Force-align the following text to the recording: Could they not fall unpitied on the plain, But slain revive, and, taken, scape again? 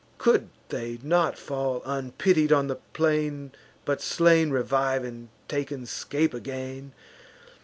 Could 0.17 0.49
they 0.69 0.97
not 1.03 1.37
fall 1.37 1.83
unpitied 1.85 2.51
on 2.51 2.65
the 2.65 2.77
plain, 2.77 3.51
But 3.85 4.01
slain 4.01 4.49
revive, 4.49 5.03
and, 5.03 5.29
taken, 5.47 5.85
scape 5.85 6.33
again? 6.33 6.93